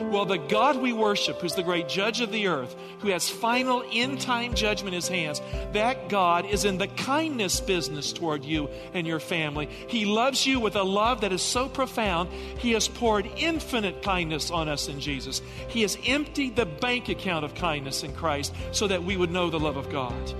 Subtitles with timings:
[0.00, 3.84] Well, the God we worship, who's the great judge of the earth, who has final
[3.92, 5.40] end time judgment in his hands,
[5.72, 9.68] that God is in the kindness business toward you and your family.
[9.88, 14.50] He loves you with a love that is so profound, he has poured infinite kindness
[14.50, 15.40] on us in Jesus.
[15.68, 19.50] He has emptied the bank account of kindness in Christ so that we would know
[19.50, 20.34] the love of God.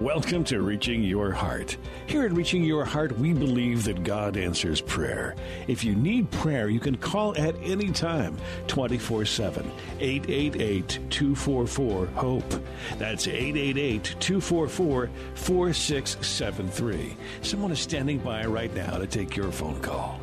[0.00, 1.76] Welcome to Reaching Your Heart.
[2.06, 5.34] Here at Reaching Your Heart, we believe that God answers prayer.
[5.68, 9.70] If you need prayer, you can call at any time 24 7
[10.00, 12.64] 888 244 HOPE.
[12.96, 17.16] That's 888 244 4673.
[17.42, 20.18] Someone is standing by right now to take your phone call.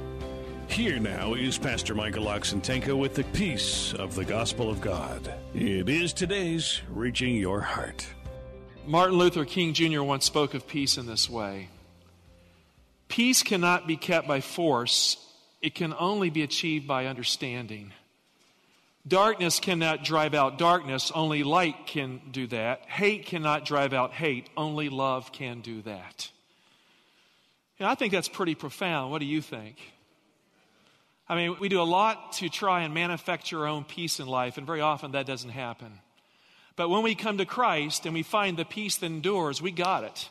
[0.67, 5.33] Here now is Pastor Michael Oxentenko with the peace of the gospel of God.
[5.53, 8.07] It is today's Reaching Your Heart.
[8.87, 10.01] Martin Luther King Jr.
[10.01, 11.67] once spoke of peace in this way
[13.09, 15.17] Peace cannot be kept by force,
[15.61, 17.93] it can only be achieved by understanding.
[19.05, 22.81] Darkness cannot drive out darkness, only light can do that.
[22.81, 26.29] Hate cannot drive out hate, only love can do that.
[27.79, 29.11] And I think that's pretty profound.
[29.11, 29.77] What do you think?
[31.27, 34.57] I mean, we do a lot to try and manufacture our own peace in life,
[34.57, 35.99] and very often that doesn't happen.
[36.77, 40.05] But when we come to Christ and we find the peace that endures, we got
[40.05, 40.29] it.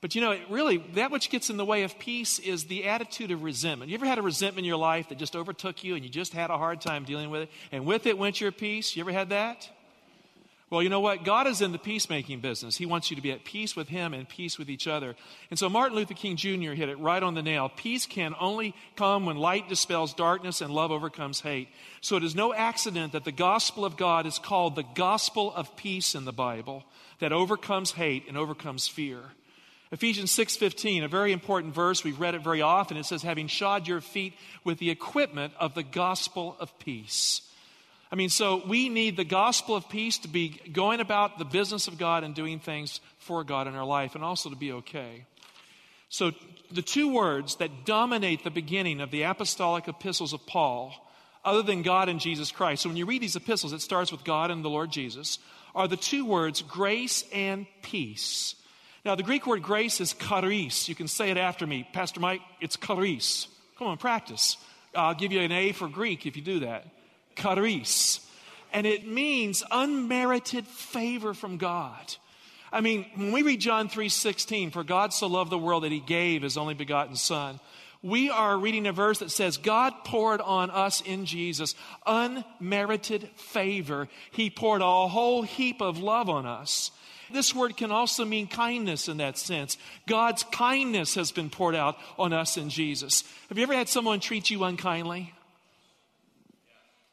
[0.00, 2.84] But you know, it really, that which gets in the way of peace is the
[2.84, 3.90] attitude of resentment.
[3.90, 6.32] You ever had a resentment in your life that just overtook you and you just
[6.32, 7.50] had a hard time dealing with it?
[7.72, 8.94] And with it went your peace?
[8.94, 9.68] You ever had that?
[10.70, 11.24] Well, you know what?
[11.24, 12.76] God is in the peacemaking business.
[12.76, 15.16] He wants you to be at peace with Him and peace with each other.
[15.48, 16.72] And so Martin Luther King Jr.
[16.72, 17.70] hit it right on the nail.
[17.74, 21.68] Peace can only come when light dispels darkness and love overcomes hate.
[22.02, 25.74] So it is no accident that the gospel of God is called the gospel of
[25.74, 26.84] peace in the Bible
[27.20, 29.22] that overcomes hate and overcomes fear.
[29.90, 32.04] Ephesians 6:15, a very important verse.
[32.04, 32.98] We've read it very often.
[32.98, 37.40] It says having shod your feet with the equipment of the gospel of peace.
[38.10, 41.88] I mean, so we need the gospel of peace to be going about the business
[41.88, 45.26] of God and doing things for God in our life and also to be okay.
[46.08, 46.32] So,
[46.70, 50.92] the two words that dominate the beginning of the apostolic epistles of Paul,
[51.44, 54.24] other than God and Jesus Christ, so when you read these epistles, it starts with
[54.24, 55.38] God and the Lord Jesus,
[55.74, 58.54] are the two words grace and peace.
[59.04, 60.88] Now, the Greek word grace is charis.
[60.88, 61.88] You can say it after me.
[61.92, 63.48] Pastor Mike, it's charis.
[63.78, 64.56] Come on, practice.
[64.94, 66.86] I'll give you an A for Greek if you do that
[67.38, 68.20] charis.
[68.72, 72.16] And it means unmerited favor from God.
[72.70, 76.00] I mean, when we read John 3:16, for God so loved the world that he
[76.00, 77.60] gave his only begotten son,
[78.02, 81.74] we are reading a verse that says God poured on us in Jesus
[82.06, 84.08] unmerited favor.
[84.30, 86.90] He poured a whole heap of love on us.
[87.30, 89.76] This word can also mean kindness in that sense.
[90.06, 93.24] God's kindness has been poured out on us in Jesus.
[93.48, 95.34] Have you ever had someone treat you unkindly?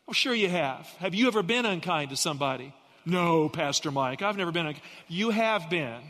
[0.06, 0.88] Well, sure you have.
[1.00, 2.74] Have you ever been unkind to somebody?
[3.06, 4.68] No, Pastor Mike, I've never been.
[4.68, 4.84] unkind.
[5.08, 6.02] you have been.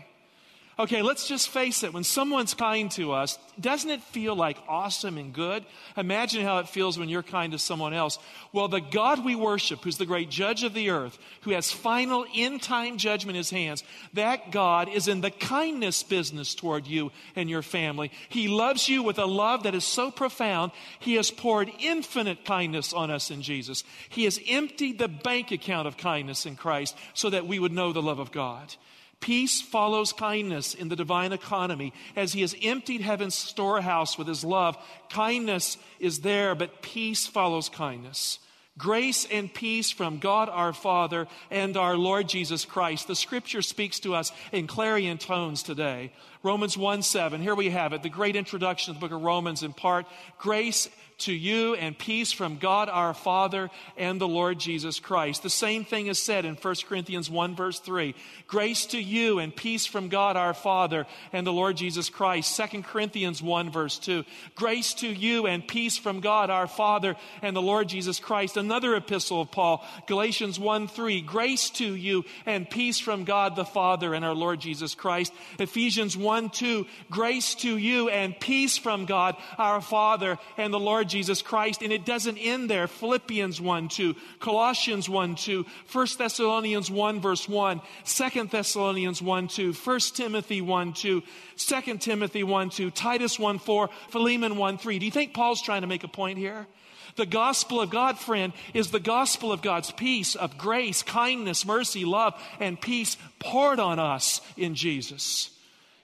[0.77, 1.93] Okay, let's just face it.
[1.93, 5.63] When someone's kind to us, doesn't it feel like awesome and good?
[5.95, 8.19] Imagine how it feels when you're kind to someone else.
[8.51, 12.25] Well, the God we worship, who's the great judge of the earth, who has final
[12.35, 17.13] end time judgment in his hands, that God is in the kindness business toward you
[17.37, 18.11] and your family.
[18.27, 22.91] He loves you with a love that is so profound, he has poured infinite kindness
[22.91, 23.85] on us in Jesus.
[24.09, 27.93] He has emptied the bank account of kindness in Christ so that we would know
[27.93, 28.75] the love of God.
[29.19, 31.93] Peace follows kindness in the divine economy.
[32.15, 34.77] As he has emptied heaven's storehouse with his love,
[35.09, 38.39] kindness is there, but peace follows kindness.
[38.77, 43.07] Grace and peace from God our Father and our Lord Jesus Christ.
[43.07, 46.11] The scripture speaks to us in clarion tones today.
[46.43, 47.41] Romans 1 7.
[47.41, 50.05] Here we have it, the great introduction of the book of Romans in part.
[50.37, 50.89] Grace
[51.19, 55.43] to you and peace from God our Father and the Lord Jesus Christ.
[55.43, 58.15] The same thing is said in 1 Corinthians 1 verse 3.
[58.47, 62.55] Grace to you and peace from God our Father and the Lord Jesus Christ.
[62.57, 64.23] 2 Corinthians 1 verse 2.
[64.53, 68.55] Grace to you and peace from God our Father and the Lord Jesus Christ.
[68.55, 71.21] Another epistle of Paul, Galatians 1 3.
[71.21, 75.33] Grace to you and peace from God the Father and our Lord Jesus Christ.
[75.59, 80.79] Ephesians 1 1 2, grace to you and peace from God our Father and the
[80.79, 81.81] Lord Jesus Christ.
[81.81, 82.87] And it doesn't end there.
[82.87, 89.73] Philippians 1 2, Colossians 1 2, 1 Thessalonians 1 verse 1, 2 Thessalonians 1 2,
[89.73, 91.23] 1 Timothy 1 2,
[91.57, 94.99] 2 Timothy 1 2, Titus 1 4, Philemon 1 3.
[94.99, 96.67] Do you think Paul's trying to make a point here?
[97.15, 102.03] The gospel of God, friend, is the gospel of God's peace, of grace, kindness, mercy,
[102.03, 105.49] love, and peace poured on us in Jesus.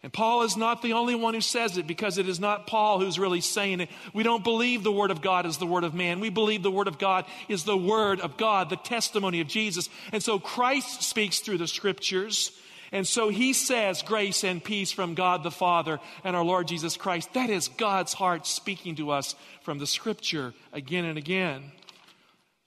[0.04, 3.00] And Paul is not the only one who says it because it is not Paul
[3.00, 3.90] who's really saying it.
[4.14, 6.20] We don't believe the Word of God is the Word of man.
[6.20, 9.90] We believe the Word of God is the Word of God, the testimony of Jesus.
[10.12, 12.52] And so Christ speaks through the Scriptures.
[12.92, 16.98] And so he says, grace and peace from God the Father and our Lord Jesus
[16.98, 17.34] Christ.
[17.34, 21.72] That is God's heart speaking to us from the scripture again and again.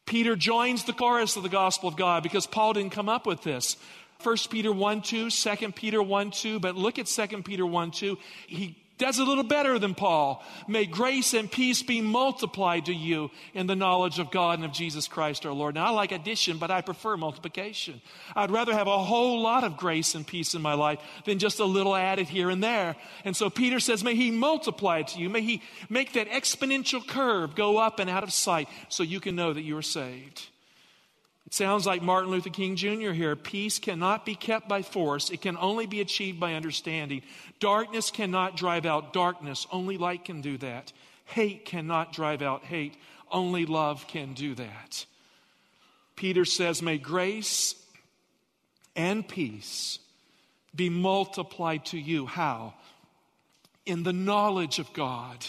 [0.07, 3.43] Peter joins the chorus of the gospel of God because Paul didn't come up with
[3.43, 3.77] this.
[4.25, 8.19] 1 Peter 1 2, 2 Peter 1 2, but look at 2 Peter 1 2.
[8.47, 10.43] He does a little better than Paul.
[10.69, 14.73] May grace and peace be multiplied to you in the knowledge of God and of
[14.73, 15.75] Jesus Christ our Lord.
[15.75, 18.00] Now, I like addition, but I prefer multiplication.
[18.37, 21.59] I'd rather have a whole lot of grace and peace in my life than just
[21.59, 22.94] a little added here and there.
[23.25, 25.29] And so Peter says, May he multiply it to you.
[25.29, 29.35] May he make that exponential curve go up and out of sight so you can
[29.35, 30.49] know that you are saved.
[31.55, 33.12] Sounds like Martin Luther King Jr.
[33.12, 33.37] here.
[33.37, 37.23] Peace cannot be kept by force, it can only be achieved by understanding.
[37.61, 40.93] Darkness cannot drive out darkness, only light can do that.
[41.27, 42.97] Hate cannot drive out hate,
[43.31, 45.06] only love can do that.
[46.17, 47.77] Peter says, May grace
[48.97, 50.00] and peace
[50.75, 52.27] be multiplied to you.
[52.27, 52.75] How?
[53.87, 55.47] In the knowledge of God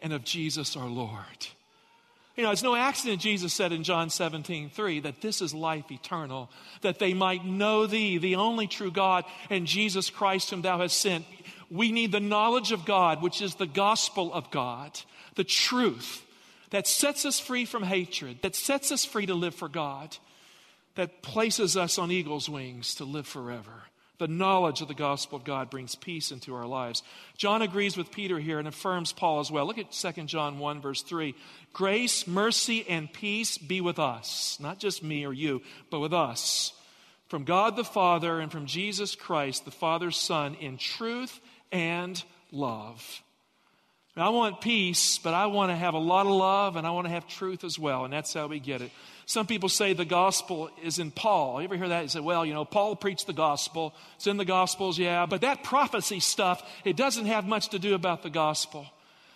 [0.00, 1.48] and of Jesus our Lord.
[2.36, 5.90] You know, it's no accident Jesus said in John 17, 3, that this is life
[5.92, 6.50] eternal,
[6.80, 10.98] that they might know thee, the only true God, and Jesus Christ whom thou hast
[10.98, 11.24] sent.
[11.70, 14.98] We need the knowledge of God, which is the gospel of God,
[15.36, 16.24] the truth
[16.70, 20.16] that sets us free from hatred, that sets us free to live for God,
[20.96, 23.84] that places us on eagle's wings to live forever.
[24.18, 27.02] The knowledge of the gospel of God brings peace into our lives.
[27.36, 29.66] John agrees with Peter here and affirms Paul as well.
[29.66, 31.34] Look at 2 John 1, verse 3.
[31.72, 34.58] Grace, mercy, and peace be with us.
[34.60, 36.72] Not just me or you, but with us.
[37.28, 41.40] From God the Father and from Jesus Christ, the Father's Son, in truth
[41.72, 42.22] and
[42.52, 43.22] love.
[44.16, 47.06] I want peace, but I want to have a lot of love and I want
[47.06, 48.92] to have truth as well, and that's how we get it.
[49.26, 51.60] Some people say the gospel is in Paul.
[51.60, 52.02] You ever hear that?
[52.02, 53.92] You say, well, you know, Paul preached the gospel.
[54.16, 57.94] It's in the gospels, yeah, but that prophecy stuff, it doesn't have much to do
[57.94, 58.86] about the gospel.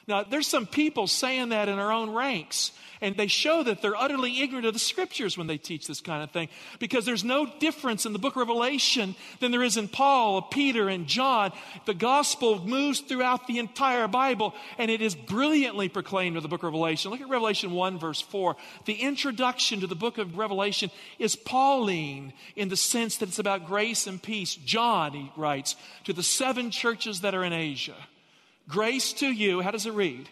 [0.09, 2.73] Now, there's some people saying that in our own ranks,
[3.03, 6.23] and they show that they're utterly ignorant of the scriptures when they teach this kind
[6.23, 9.87] of thing, because there's no difference in the book of Revelation than there is in
[9.87, 11.53] Paul, Peter, and John.
[11.85, 16.63] The gospel moves throughout the entire Bible, and it is brilliantly proclaimed in the book
[16.63, 17.11] of Revelation.
[17.11, 18.57] Look at Revelation 1, verse 4.
[18.87, 23.67] The introduction to the book of Revelation is Pauline in the sense that it's about
[23.67, 24.57] grace and peace.
[24.57, 27.97] John, he writes, to the seven churches that are in Asia.
[28.69, 30.29] Grace to you, how does it read?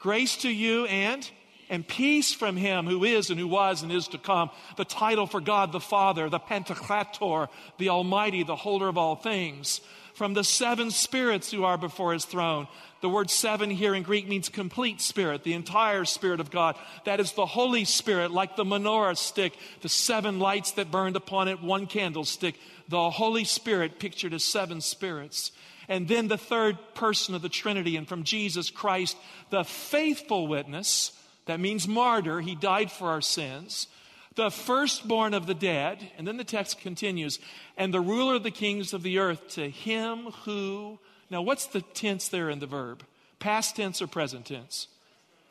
[0.00, 1.30] Grace to you and
[1.68, 4.50] and peace from him who is and who was and is to come.
[4.76, 9.80] The title for God the Father, the Pantocrator, the Almighty, the holder of all things.
[10.14, 12.68] From the seven spirits who are before his throne.
[13.02, 16.76] The word seven here in Greek means complete spirit, the entire spirit of God.
[17.04, 21.48] That is the Holy Spirit, like the menorah stick, the seven lights that burned upon
[21.48, 22.58] it, one candlestick.
[22.88, 25.52] The Holy Spirit pictured as seven spirits.
[25.88, 29.16] And then the third person of the Trinity, and from Jesus Christ,
[29.50, 31.12] the faithful witness.
[31.46, 32.40] That means martyr.
[32.40, 33.86] He died for our sins.
[34.34, 35.98] The firstborn of the dead.
[36.18, 37.38] And then the text continues.
[37.76, 40.98] And the ruler of the kings of the earth to him who.
[41.30, 43.04] Now, what's the tense there in the verb?
[43.38, 44.88] Past tense or present tense?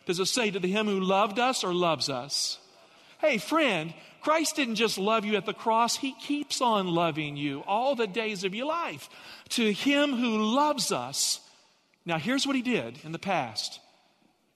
[0.06, 2.60] Does it say to the him who loved us or loves us?
[3.20, 3.94] Hey, friend,
[4.26, 8.08] Christ didn't just love you at the cross, He keeps on loving you all the
[8.08, 9.08] days of your life.
[9.50, 11.40] To Him who loves us.
[12.08, 13.80] Now, here's what He did in the past,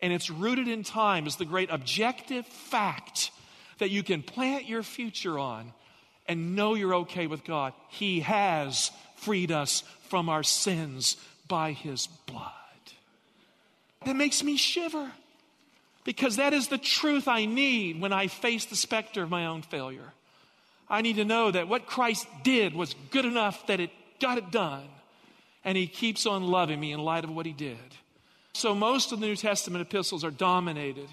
[0.02, 3.30] and it's rooted in time as the great objective fact
[3.78, 5.72] that you can plant your future on
[6.28, 7.74] and know you're okay with God.
[7.90, 11.16] He has freed us from our sins
[11.48, 12.50] by His blood.
[14.04, 15.12] That makes me shiver
[16.04, 19.62] because that is the truth I need when I face the specter of my own
[19.62, 20.14] failure.
[20.90, 24.52] I need to know that what Christ did was good enough that it got it
[24.52, 24.88] done.
[25.64, 27.78] And he keeps on loving me in light of what he did.
[28.54, 31.08] So most of the New Testament epistles are dominated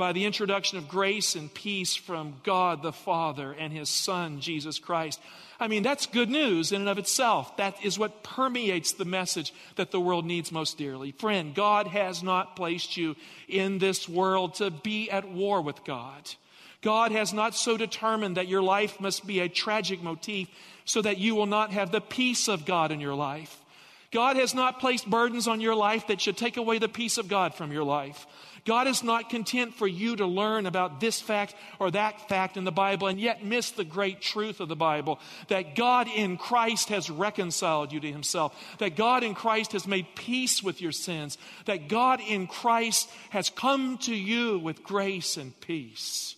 [0.00, 4.78] by the introduction of grace and peace from God the Father and His Son, Jesus
[4.78, 5.20] Christ.
[5.60, 7.58] I mean, that's good news in and of itself.
[7.58, 11.12] That is what permeates the message that the world needs most dearly.
[11.12, 13.14] Friend, God has not placed you
[13.46, 16.30] in this world to be at war with God.
[16.80, 20.48] God has not so determined that your life must be a tragic motif
[20.86, 23.60] so that you will not have the peace of God in your life.
[24.10, 27.28] God has not placed burdens on your life that should take away the peace of
[27.28, 28.26] God from your life.
[28.64, 32.64] God is not content for you to learn about this fact or that fact in
[32.64, 36.88] the Bible and yet miss the great truth of the Bible that God in Christ
[36.88, 41.38] has reconciled you to Himself, that God in Christ has made peace with your sins,
[41.66, 46.34] that God in Christ has come to you with grace and peace.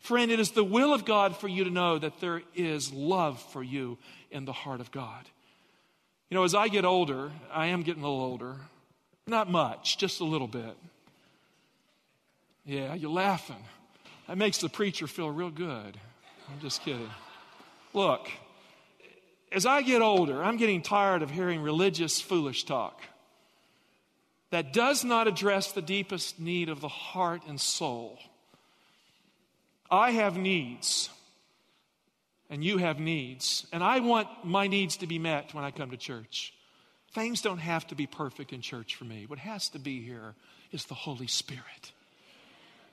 [0.00, 3.40] Friend, it is the will of God for you to know that there is love
[3.52, 3.96] for you
[4.30, 5.30] in the heart of God.
[6.34, 8.56] You know, as I get older, I am getting a little older.
[9.24, 10.76] Not much, just a little bit.
[12.64, 13.62] Yeah, you're laughing.
[14.26, 15.96] That makes the preacher feel real good.
[16.50, 17.08] I'm just kidding.
[17.92, 18.28] Look,
[19.52, 23.00] as I get older, I'm getting tired of hearing religious, foolish talk
[24.50, 28.18] that does not address the deepest need of the heart and soul.
[29.88, 31.10] I have needs,
[32.54, 35.90] and you have needs, and I want my needs to be met when I come
[35.90, 36.54] to church.
[37.12, 39.24] Things don't have to be perfect in church for me.
[39.26, 40.36] What has to be here
[40.70, 41.90] is the Holy Spirit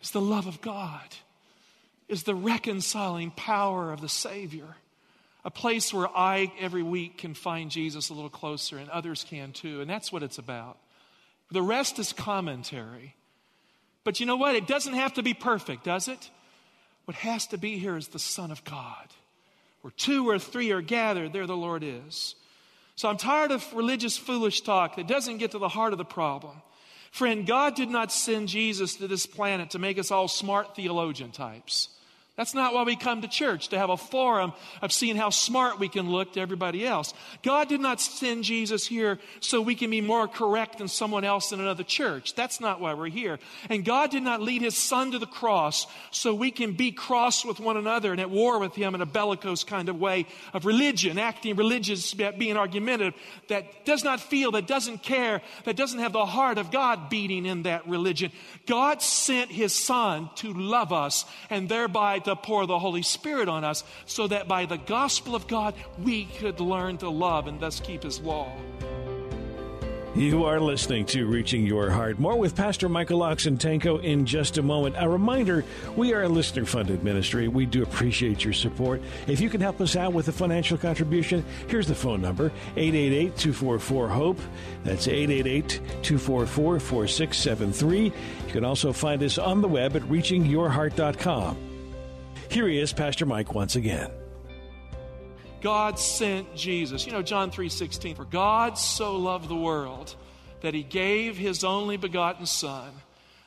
[0.02, 1.16] is the love of God,
[2.08, 4.78] is the reconciling power of the Savior.
[5.46, 9.52] A place where I, every week, can find Jesus a little closer and others can
[9.52, 9.80] too.
[9.80, 10.80] And that's what it's about.
[11.52, 13.14] The rest is commentary.
[14.04, 14.56] But you know what?
[14.56, 16.32] It doesn't have to be perfect, does it?
[17.06, 19.08] What has to be here is the Son of God.
[19.82, 22.36] Where two or three are gathered, there the Lord is.
[22.96, 26.06] So I'm tired of religious foolish talk that doesn't get to the heart of the
[26.06, 26.62] problem.
[27.12, 31.32] Friend, God did not send Jesus to this planet to make us all smart theologian
[31.32, 31.90] types.
[32.38, 35.80] That's not why we come to church, to have a forum of seeing how smart
[35.80, 37.14] we can look to everybody else.
[37.44, 41.52] God did not send Jesus here so we can be more correct than someone else
[41.52, 42.34] in another church.
[42.34, 43.38] That's not why we're here.
[43.70, 47.44] And God did not lead his son to the cross so we can be cross
[47.44, 50.66] with one another and at war with him in a bellicose kind of way of
[50.66, 53.14] religion, acting religious, being argumentative,
[53.50, 57.46] that does not feel, that doesn't care, that doesn't have the heart of God beating
[57.46, 58.32] in that religion.
[58.68, 63.50] God sent his son to love us and thereby to uh, pour the Holy Spirit
[63.50, 65.74] on us so that by the gospel of God
[66.04, 68.52] we could learn to love and thus keep His law.
[70.14, 72.20] You are listening to Reaching Your Heart.
[72.20, 74.98] More with Pastor Michael Oxentenko in just a moment.
[75.00, 75.64] A reminder
[75.96, 77.48] we are a listener funded ministry.
[77.48, 79.02] We do appreciate your support.
[79.26, 83.38] If you can help us out with a financial contribution, here's the phone number 888
[83.38, 84.40] 244 HOPE.
[84.84, 85.70] That's 888
[86.04, 88.04] 244 4673.
[88.04, 88.12] You
[88.50, 91.71] can also find us on the web at reachingyourheart.com.
[92.52, 94.12] Here he is, Pastor Mike, once again.
[95.62, 97.06] God sent Jesus.
[97.06, 100.16] You know, John 3:16, for God so loved the world
[100.60, 102.92] that he gave his only begotten son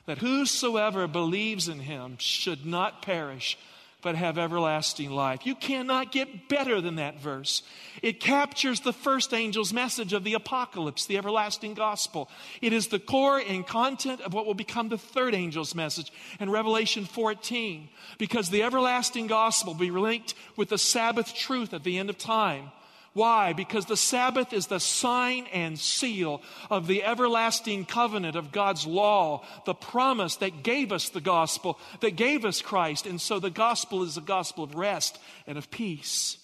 [0.06, 3.58] that whosoever believes in him should not perish
[4.04, 5.46] but have everlasting life.
[5.46, 7.62] You cannot get better than that verse.
[8.02, 12.30] It captures the first angel's message of the apocalypse, the everlasting gospel.
[12.60, 16.50] It is the core and content of what will become the third angel's message in
[16.50, 21.98] Revelation 14, because the everlasting gospel will be linked with the Sabbath truth at the
[21.98, 22.70] end of time.
[23.14, 23.52] Why?
[23.52, 29.44] Because the Sabbath is the sign and seal of the everlasting covenant of God's law,
[29.66, 33.06] the promise that gave us the gospel, that gave us Christ.
[33.06, 36.38] And so the gospel is a gospel of rest and of peace.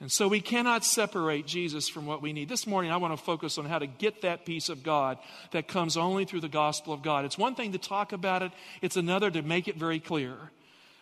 [0.00, 2.48] And so we cannot separate Jesus from what we need.
[2.48, 5.18] This morning, I want to focus on how to get that peace of God
[5.50, 7.24] that comes only through the gospel of God.
[7.24, 8.52] It's one thing to talk about it,
[8.82, 10.36] it's another to make it very clear.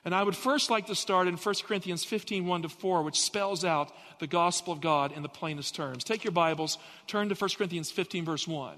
[0.05, 3.21] And I would first like to start in 1 Corinthians 15, 1 to 4, which
[3.21, 6.03] spells out the gospel of God in the plainest terms.
[6.03, 8.77] Take your Bibles, turn to 1 Corinthians 15, verse 1.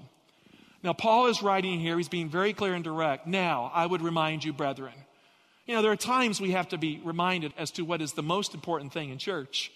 [0.83, 3.25] Now, Paul is writing here, he's being very clear and direct.
[3.25, 4.93] Now, I would remind you, brethren.
[5.65, 8.21] You know, there are times we have to be reminded as to what is the
[8.21, 9.71] most important thing in church.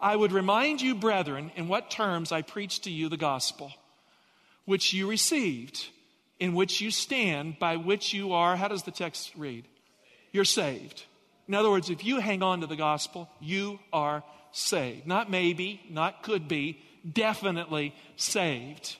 [0.00, 3.72] I would remind you, brethren, in what terms I preached to you the gospel,
[4.64, 5.88] which you received,
[6.40, 9.66] in which you stand, by which you are, how does the text read?
[10.34, 11.04] You're saved.
[11.46, 15.06] In other words, if you hang on to the gospel, you are saved.
[15.06, 18.96] Not maybe, not could be, definitely saved.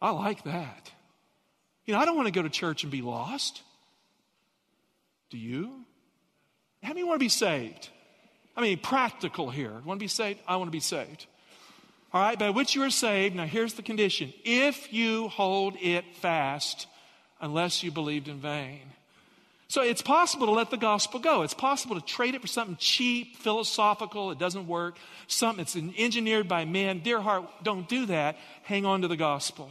[0.00, 0.92] I like that.
[1.84, 3.62] You know, I don't want to go to church and be lost.
[5.30, 5.84] Do you?
[6.82, 7.88] How many want to be saved?
[8.56, 9.72] I mean, practical here.
[9.84, 10.38] Want to be saved?
[10.46, 11.26] I want to be saved.
[12.12, 13.34] All right, by which you are saved.
[13.34, 16.86] Now, here's the condition if you hold it fast,
[17.40, 18.92] unless you believed in vain.
[19.68, 21.42] So it's possible to let the gospel go.
[21.42, 24.96] It's possible to trade it for something cheap, philosophical, it doesn't work,
[25.26, 27.00] something that's engineered by men.
[27.00, 28.38] Dear heart, don't do that.
[28.62, 29.70] Hang on to the gospel.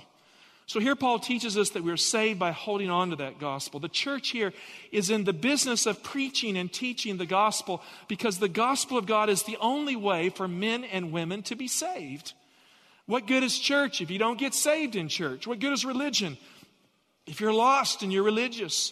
[0.67, 3.79] So here Paul teaches us that we're saved by holding on to that gospel.
[3.79, 4.53] The church here
[4.91, 9.29] is in the business of preaching and teaching the gospel because the gospel of God
[9.29, 12.33] is the only way for men and women to be saved.
[13.07, 15.47] What good is church if you don't get saved in church?
[15.47, 16.37] What good is religion
[17.25, 18.91] if you're lost and you're religious?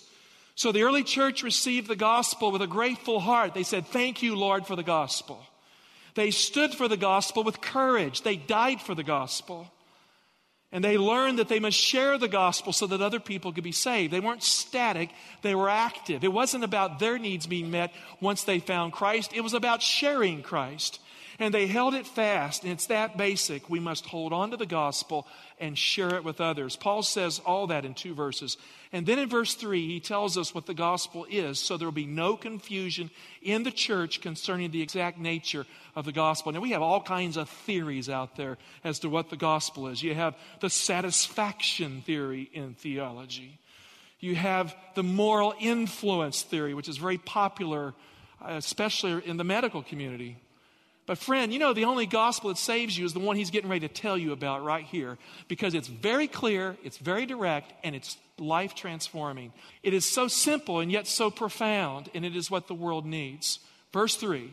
[0.56, 3.54] So the early church received the gospel with a grateful heart.
[3.54, 5.46] They said, Thank you, Lord, for the gospel.
[6.16, 8.22] They stood for the gospel with courage.
[8.22, 9.70] They died for the gospel.
[10.72, 13.72] And they learned that they must share the gospel so that other people could be
[13.72, 14.12] saved.
[14.12, 15.10] They weren't static,
[15.42, 16.24] they were active.
[16.24, 20.42] It wasn't about their needs being met once they found Christ, it was about sharing
[20.42, 21.00] Christ.
[21.38, 22.64] And they held it fast.
[22.64, 23.70] And it's that basic.
[23.70, 25.28] We must hold on to the gospel
[25.60, 26.76] and share it with others.
[26.76, 28.58] Paul says all that in two verses.
[28.94, 31.92] And then in verse three, he tells us what the gospel is, so there will
[31.92, 33.10] be no confusion
[33.42, 35.66] in the church concerning the exact nature
[35.96, 36.54] of the gospel.
[36.54, 40.02] Now, we have all kinds of theories out there as to what the gospel is.
[40.02, 43.60] You have the satisfaction theory in theology,
[44.22, 47.94] you have the moral influence theory, which is very popular,
[48.42, 50.38] uh, especially in the medical community.
[51.08, 53.70] But, friend, you know, the only gospel that saves you is the one he's getting
[53.70, 57.96] ready to tell you about right here because it's very clear, it's very direct, and
[57.96, 59.54] it's life transforming.
[59.84, 63.60] It is so simple and yet so profound, and it is what the world needs.
[63.94, 64.52] Verse 3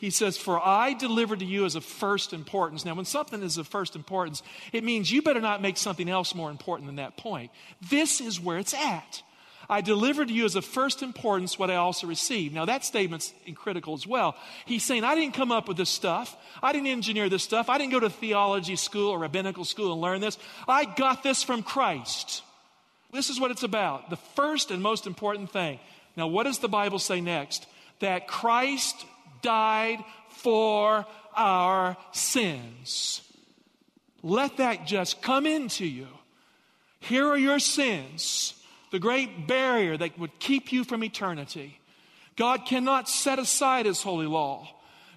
[0.00, 2.86] he says, For I delivered to you as of first importance.
[2.86, 6.34] Now, when something is of first importance, it means you better not make something else
[6.34, 7.50] more important than that point.
[7.90, 9.22] This is where it's at.
[9.70, 12.52] I delivered to you as of first importance what I also received.
[12.52, 14.36] Now, that statement's critical as well.
[14.66, 16.36] He's saying, I didn't come up with this stuff.
[16.60, 17.70] I didn't engineer this stuff.
[17.70, 20.38] I didn't go to theology school or rabbinical school and learn this.
[20.66, 22.42] I got this from Christ.
[23.12, 24.10] This is what it's about.
[24.10, 25.78] The first and most important thing.
[26.16, 27.64] Now, what does the Bible say next?
[28.00, 29.06] That Christ
[29.40, 33.22] died for our sins.
[34.20, 36.08] Let that just come into you.
[36.98, 38.54] Here are your sins
[38.90, 41.78] the great barrier that would keep you from eternity.
[42.36, 44.68] God cannot set aside His holy law.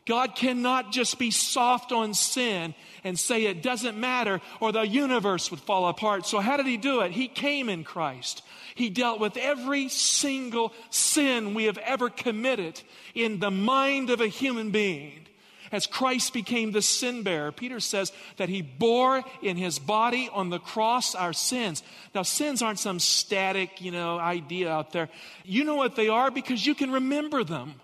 [0.06, 5.50] God cannot just be soft on sin and say it doesn't matter or the universe
[5.50, 6.26] would fall apart.
[6.26, 7.12] So, how did He do it?
[7.12, 8.44] He came in Christ.
[8.76, 12.82] He dealt with every single sin we have ever committed
[13.14, 15.24] in the mind of a human being
[15.74, 17.52] as Christ became the sin bearer.
[17.52, 21.82] Peter says that he bore in his body on the cross our sins.
[22.14, 25.10] Now, sins aren't some static, you know, idea out there.
[25.44, 27.82] You know what they are because you can remember them.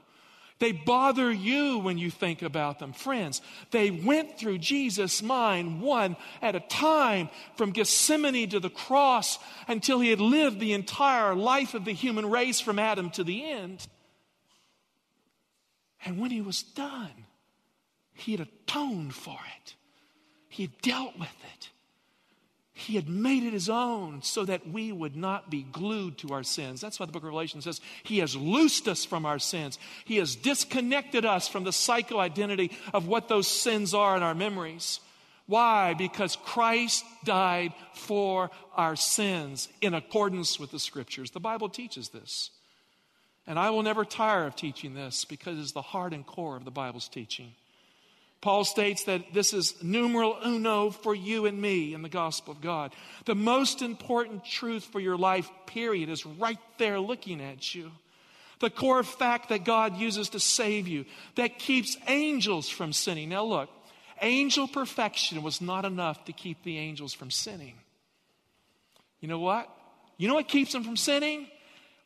[0.60, 2.94] They bother you when you think about them.
[2.94, 9.40] Friends, they went through Jesus' mind one at a time from Gethsemane to the cross
[9.68, 13.50] until he had lived the entire life of the human race from Adam to the
[13.50, 13.88] end.
[16.06, 17.26] And when he was done,
[18.20, 19.76] he had atoned for it,
[20.48, 21.70] He had dealt with it.
[22.80, 26.44] He had made it his own so that we would not be glued to our
[26.44, 26.80] sins.
[26.80, 29.78] That's why the book of Revelation says he has loosed us from our sins.
[30.06, 34.34] He has disconnected us from the psycho identity of what those sins are in our
[34.34, 35.02] memories.
[35.46, 35.94] Why?
[35.94, 41.32] Because Christ died for our sins in accordance with the scriptures.
[41.32, 42.50] The Bible teaches this.
[43.46, 46.64] And I will never tire of teaching this because it's the heart and core of
[46.64, 47.56] the Bible's teaching.
[48.42, 52.62] Paul states that this is numeral uno for you and me in the gospel of
[52.62, 52.94] God.
[53.26, 57.92] The most important truth for your life, period, is right there looking at you.
[58.60, 63.30] The core fact that God uses to save you, that keeps angels from sinning.
[63.30, 63.70] Now, look,
[64.22, 67.76] angel perfection was not enough to keep the angels from sinning.
[69.20, 69.70] You know what?
[70.18, 71.48] You know what keeps them from sinning?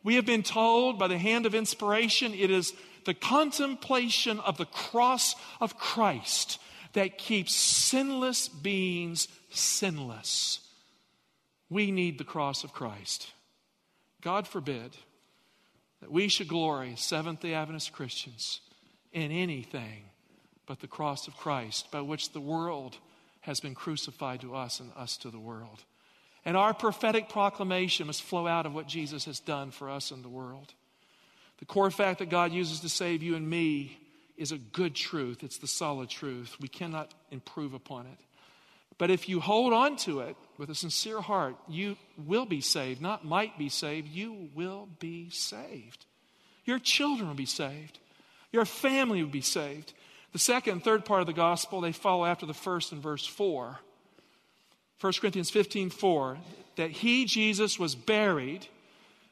[0.03, 2.73] We have been told by the hand of inspiration, it is
[3.05, 6.59] the contemplation of the cross of Christ
[6.93, 10.59] that keeps sinless beings sinless.
[11.69, 13.33] We need the cross of Christ.
[14.21, 14.95] God forbid
[16.01, 18.61] that we should glory, Seventh day Adventist Christians,
[19.11, 20.05] in anything
[20.65, 22.97] but the cross of Christ by which the world
[23.41, 25.83] has been crucified to us and us to the world.
[26.45, 30.21] And our prophetic proclamation must flow out of what Jesus has done for us in
[30.21, 30.73] the world.
[31.59, 33.97] The core fact that God uses to save you and me
[34.37, 35.43] is a good truth.
[35.43, 36.57] It's the solid truth.
[36.59, 38.17] We cannot improve upon it.
[38.97, 43.01] But if you hold on to it with a sincere heart, you will be saved.
[43.01, 46.05] Not might be saved, you will be saved.
[46.65, 47.99] Your children will be saved.
[48.51, 49.93] Your family will be saved.
[50.31, 53.25] The second and third part of the gospel, they follow after the first in verse
[53.25, 53.79] 4.
[55.01, 56.37] 1 Corinthians 15 4,
[56.77, 58.67] that he, Jesus, was buried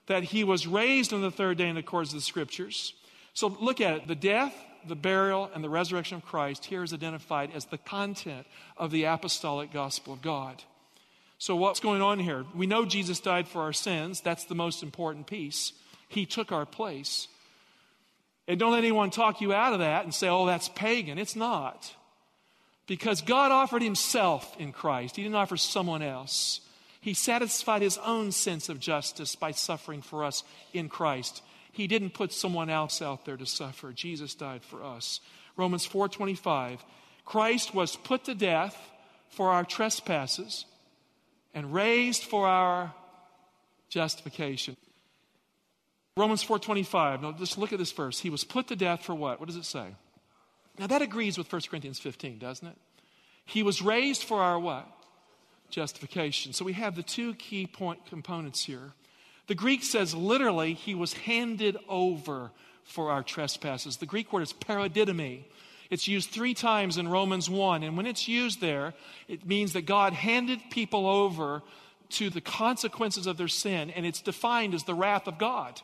[0.07, 2.93] that he was raised on the third day in accordance with the scriptures.
[3.33, 4.07] So look at it.
[4.07, 4.53] The death,
[4.87, 8.45] the burial, and the resurrection of Christ here is identified as the content
[8.77, 10.63] of the apostolic gospel of God.
[11.37, 12.45] So, what's going on here?
[12.55, 14.21] We know Jesus died for our sins.
[14.21, 15.73] That's the most important piece.
[16.07, 17.27] He took our place.
[18.47, 21.17] And don't let anyone talk you out of that and say, oh, that's pagan.
[21.17, 21.95] It's not.
[22.85, 26.61] Because God offered Himself in Christ, He didn't offer someone else.
[27.01, 31.41] He satisfied His own sense of justice by suffering for us in Christ.
[31.71, 33.91] He didn't put someone else out there to suffer.
[33.91, 35.19] Jesus died for us.
[35.57, 36.83] Romans 4:25.
[37.25, 38.77] Christ was put to death
[39.29, 40.65] for our trespasses
[41.53, 42.93] and raised for our
[43.89, 44.77] justification.
[46.17, 47.21] Romans 4:25.
[47.21, 48.19] Now just look at this verse.
[48.19, 49.39] He was put to death for what?
[49.39, 49.95] What does it say?
[50.77, 52.77] Now that agrees with 1 Corinthians 15, doesn't it?
[53.45, 54.87] He was raised for our what?
[55.71, 56.53] Justification.
[56.53, 58.91] So we have the two key point components here.
[59.47, 62.51] The Greek says literally he was handed over
[62.84, 63.97] for our trespasses.
[63.97, 65.45] The Greek word is paradidomi.
[65.89, 67.84] It's used three times in Romans 1.
[67.84, 68.93] And when it's used there,
[69.27, 71.62] it means that God handed people over
[72.12, 75.81] to the consequences of their sin, and it's defined as the wrath of God.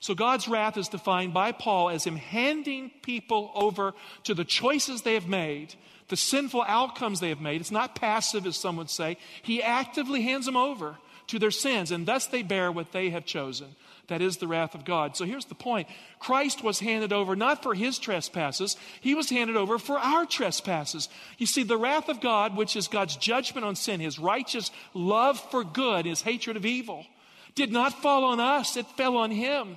[0.00, 3.94] So God's wrath is defined by Paul as him handing people over
[4.24, 5.74] to the choices they have made,
[6.08, 7.60] the sinful outcomes they have made.
[7.60, 9.16] It's not passive, as some would say.
[9.42, 13.24] He actively hands them over to their sins, and thus they bear what they have
[13.24, 13.74] chosen.
[14.08, 15.16] That is the wrath of God.
[15.16, 15.88] So here's the point
[16.18, 21.08] Christ was handed over not for his trespasses, he was handed over for our trespasses.
[21.38, 25.40] You see, the wrath of God, which is God's judgment on sin, his righteous love
[25.50, 27.06] for good, his hatred of evil,
[27.54, 29.76] did not fall on us, it fell on him.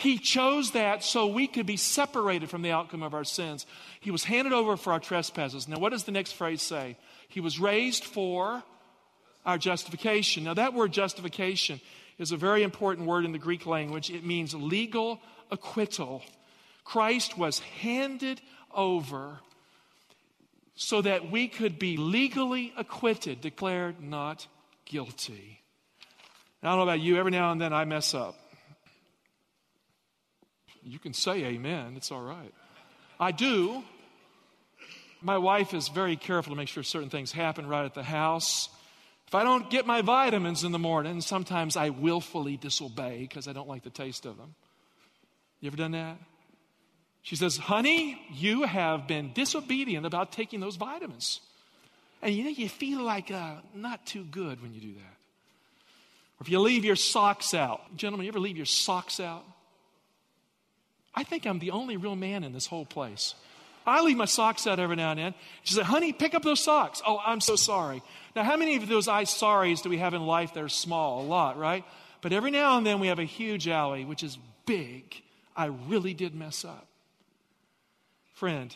[0.00, 3.66] He chose that so we could be separated from the outcome of our sins.
[4.00, 5.68] He was handed over for our trespasses.
[5.68, 6.96] Now, what does the next phrase say?
[7.28, 8.62] He was raised for
[9.44, 10.44] our justification.
[10.44, 11.82] Now, that word justification
[12.18, 14.10] is a very important word in the Greek language.
[14.10, 16.22] It means legal acquittal.
[16.82, 18.40] Christ was handed
[18.74, 19.40] over
[20.76, 24.46] so that we could be legally acquitted, declared not
[24.86, 25.60] guilty.
[26.62, 28.39] I don't know about you, every now and then I mess up.
[30.90, 32.52] You can say amen, it's all right.
[33.18, 33.82] I do.
[35.22, 38.70] My wife is very careful to make sure certain things happen right at the house.
[39.26, 43.52] If I don't get my vitamins in the morning, sometimes I willfully disobey because I
[43.52, 44.54] don't like the taste of them.
[45.60, 46.16] You ever done that?
[47.22, 51.40] She says, Honey, you have been disobedient about taking those vitamins.
[52.22, 55.16] And you know, you feel like uh, not too good when you do that.
[56.38, 57.96] Or if you leave your socks out.
[57.96, 59.44] Gentlemen, you ever leave your socks out?
[61.14, 63.34] I think I'm the only real man in this whole place.
[63.86, 65.34] I leave my socks out every now and then.
[65.64, 67.02] She said, Honey, pick up those socks.
[67.06, 68.02] Oh, I'm so sorry.
[68.36, 71.22] Now, how many of those I sorries do we have in life that are small?
[71.22, 71.84] A lot, right?
[72.20, 75.22] But every now and then we have a huge alley, which is big.
[75.56, 76.86] I really did mess up.
[78.34, 78.74] Friend,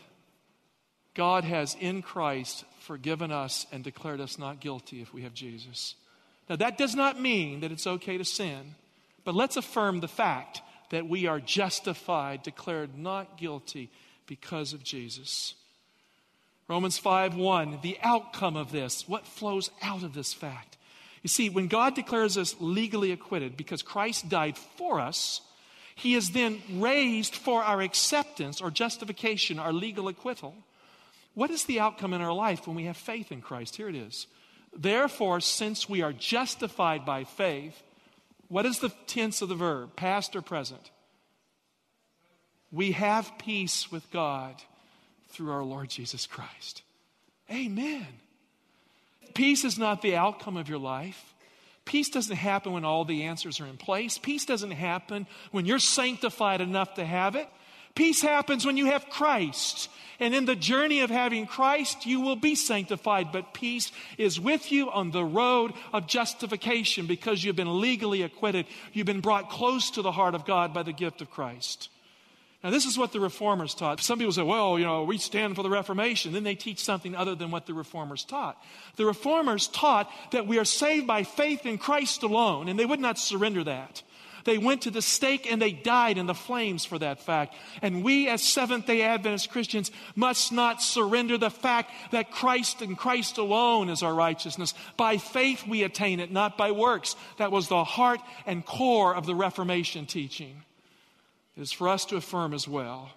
[1.15, 5.95] God has in Christ forgiven us and declared us not guilty if we have Jesus.
[6.49, 8.75] Now, that does not mean that it's okay to sin,
[9.25, 13.91] but let's affirm the fact that we are justified, declared not guilty
[14.27, 15.55] because of Jesus.
[16.69, 20.77] Romans 5 1, the outcome of this, what flows out of this fact.
[21.23, 25.41] You see, when God declares us legally acquitted because Christ died for us,
[25.95, 30.55] he is then raised for our acceptance or justification, our legal acquittal.
[31.35, 33.77] What is the outcome in our life when we have faith in Christ?
[33.77, 34.27] Here it is.
[34.77, 37.83] Therefore, since we are justified by faith,
[38.49, 40.91] what is the tense of the verb, past or present?
[42.71, 44.57] We have peace with God
[45.29, 46.83] through our Lord Jesus Christ.
[47.51, 48.07] Amen.
[49.35, 51.35] Peace is not the outcome of your life.
[51.85, 54.17] Peace doesn't happen when all the answers are in place.
[54.17, 57.49] Peace doesn't happen when you're sanctified enough to have it.
[57.95, 59.89] Peace happens when you have Christ.
[60.21, 63.33] And in the journey of having Christ, you will be sanctified.
[63.33, 68.67] But peace is with you on the road of justification because you've been legally acquitted.
[68.93, 71.89] You've been brought close to the heart of God by the gift of Christ.
[72.63, 74.01] Now, this is what the reformers taught.
[74.01, 76.33] Some people say, well, you know, we stand for the Reformation.
[76.33, 78.57] Then they teach something other than what the reformers taught.
[78.97, 83.01] The reformers taught that we are saved by faith in Christ alone, and they would
[83.01, 84.03] not surrender that.
[84.45, 87.55] They went to the stake and they died in the flames for that fact.
[87.83, 92.97] And we, as Seventh day Adventist Christians, must not surrender the fact that Christ and
[92.97, 94.75] Christ alone is our righteousness.
[94.97, 97.17] By faith we attain it, not by works.
[97.39, 100.63] That was the heart and core of the Reformation teaching.
[101.57, 103.11] It is for us to affirm as well.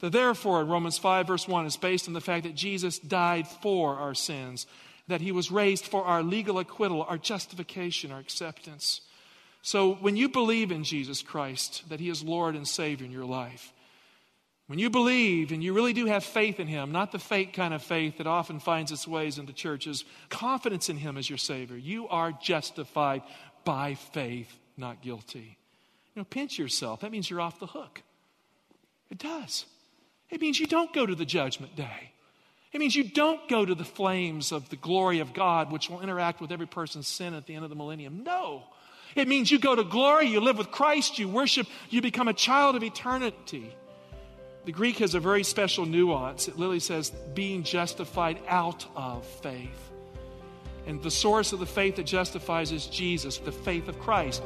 [0.00, 3.46] The therefore in Romans 5, verse 1 is based on the fact that Jesus died
[3.46, 4.66] for our sins,
[5.08, 9.02] that he was raised for our legal acquittal, our justification, our acceptance.
[9.62, 13.26] So when you believe in Jesus Christ, that He is Lord and Savior in your
[13.26, 13.72] life,
[14.66, 17.74] when you believe and you really do have faith in Him, not the fake kind
[17.74, 21.76] of faith that often finds its ways into churches, confidence in Him as your Savior,
[21.76, 23.22] you are justified
[23.64, 25.58] by faith, not guilty.
[26.14, 27.00] You know, pinch yourself.
[27.00, 28.02] That means you're off the hook.
[29.10, 29.66] It does.
[30.30, 32.12] It means you don't go to the judgment day.
[32.72, 36.00] It means you don't go to the flames of the glory of God, which will
[36.00, 38.22] interact with every person's sin at the end of the millennium.
[38.22, 38.62] No.
[39.14, 42.32] It means you go to glory, you live with Christ, you worship, you become a
[42.32, 43.74] child of eternity.
[44.64, 46.46] The Greek has a very special nuance.
[46.46, 49.90] It literally says being justified out of faith.
[50.86, 54.42] And the source of the faith that justifies is Jesus, the faith of Christ.